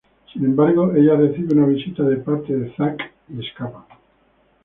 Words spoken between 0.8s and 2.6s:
ella recibe una visita de parte